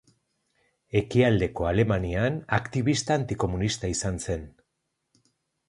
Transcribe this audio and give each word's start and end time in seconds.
Ekialdeko 1.01 1.67
Alemanian 1.73 2.41
aktibista 2.59 3.19
antikomunista 3.21 3.93
izan 3.99 4.21
zen. 4.27 4.51